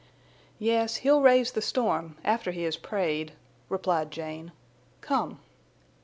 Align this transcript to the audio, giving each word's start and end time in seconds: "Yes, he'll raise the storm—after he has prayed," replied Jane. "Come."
"Yes, 0.57 0.95
he'll 1.05 1.21
raise 1.21 1.51
the 1.51 1.61
storm—after 1.61 2.49
he 2.49 2.63
has 2.63 2.75
prayed," 2.75 3.33
replied 3.69 4.09
Jane. 4.09 4.51
"Come." 5.01 5.37